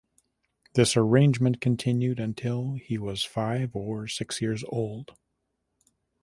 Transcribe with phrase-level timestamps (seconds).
[0.73, 5.15] This arrangement continued until he was five or six years old.